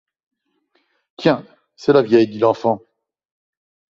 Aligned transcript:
Tiens, 1.15 1.45
c’est 1.75 1.93
la 1.93 2.01
vieille, 2.01 2.27
dit 2.27 2.39
l’enfant. 2.39 2.81